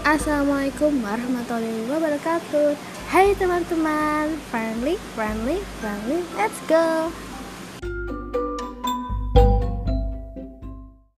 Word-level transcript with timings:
Assalamualaikum 0.00 1.04
warahmatullahi 1.04 1.84
wabarakatuh. 1.84 2.72
Hai 3.12 3.36
teman-teman 3.36 4.32
Friendly, 4.48 4.96
friendly, 5.12 5.60
friendly 5.76 6.24
Let's 6.40 6.56
go. 6.64 7.12